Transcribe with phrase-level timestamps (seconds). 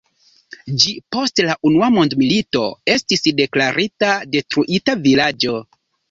[0.83, 2.61] Ĝi post la Unua mondmilito
[2.93, 5.61] estis deklarita "detruita vilaĝo".